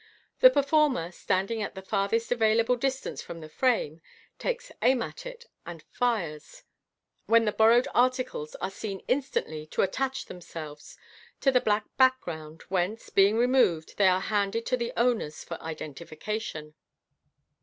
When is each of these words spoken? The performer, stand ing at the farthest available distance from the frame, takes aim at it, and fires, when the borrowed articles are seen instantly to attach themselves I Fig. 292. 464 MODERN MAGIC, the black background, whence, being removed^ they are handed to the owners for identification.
The 0.39 0.49
performer, 0.49 1.11
stand 1.11 1.51
ing 1.51 1.61
at 1.61 1.75
the 1.75 1.81
farthest 1.83 2.31
available 2.31 2.75
distance 2.75 3.21
from 3.21 3.39
the 3.39 3.47
frame, 3.47 4.01
takes 4.39 4.71
aim 4.81 5.03
at 5.03 5.27
it, 5.27 5.45
and 5.63 5.83
fires, 5.91 6.63
when 7.27 7.45
the 7.45 7.51
borrowed 7.51 7.87
articles 7.93 8.55
are 8.55 8.71
seen 8.71 9.01
instantly 9.07 9.67
to 9.67 9.83
attach 9.83 10.25
themselves 10.25 10.97
I 10.97 10.97
Fig. 10.97 11.53
292. 11.53 11.53
464 11.53 11.53
MODERN 11.53 11.53
MAGIC, 11.53 11.53
the 11.53 11.61
black 11.61 11.97
background, 11.97 12.61
whence, 12.69 13.09
being 13.11 13.35
removed^ 13.35 13.95
they 13.97 14.07
are 14.07 14.19
handed 14.21 14.65
to 14.65 14.75
the 14.77 14.91
owners 14.97 15.43
for 15.43 15.61
identification. 15.61 16.73